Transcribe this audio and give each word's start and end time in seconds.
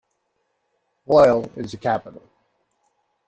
Bole 1.07 1.51
is 1.55 1.75
its 1.75 1.83
capital. 1.83 2.23